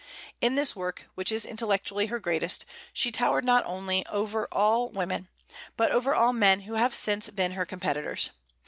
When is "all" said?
4.51-4.89, 6.15-6.33